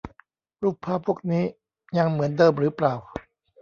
[0.61, 1.43] รูปภาพพวกนี้
[1.97, 2.95] ยังเหมือนเดิมหรือเปล่า